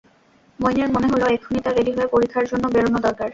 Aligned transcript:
মইনের 0.59 0.89
মনে 0.91 1.07
হলো 1.07 1.25
এক্ষুনি 1.27 1.59
তার 1.61 1.73
রেডি 1.77 1.91
হয়ে 1.91 2.13
পরীক্ষার 2.13 2.45
জন্য 2.45 2.63
বেরোনো 2.67 2.99
দরকার। 2.99 3.29